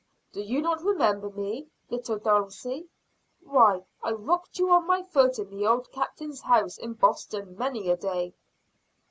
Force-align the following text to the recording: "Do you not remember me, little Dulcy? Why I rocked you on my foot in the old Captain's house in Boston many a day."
"Do 0.33 0.41
you 0.41 0.63
not 0.63 0.81
remember 0.81 1.29
me, 1.29 1.67
little 1.91 2.17
Dulcy? 2.17 2.89
Why 3.43 3.83
I 4.01 4.13
rocked 4.13 4.57
you 4.57 4.71
on 4.71 4.87
my 4.87 5.03
foot 5.03 5.37
in 5.37 5.51
the 5.51 5.67
old 5.67 5.91
Captain's 5.91 6.41
house 6.41 6.79
in 6.79 6.93
Boston 6.93 7.55
many 7.55 7.87
a 7.91 7.97
day." 7.97 8.33